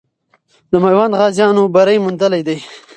د 0.71 0.73
میوند 0.83 1.17
غازیانو 1.19 1.63
بری 1.75 1.97
موندلی 2.03 2.41
دی. 2.47 2.57